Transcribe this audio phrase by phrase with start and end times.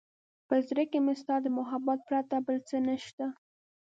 [0.47, 3.25] په زړه کې مې ستا د محبت پرته بل څه نشته.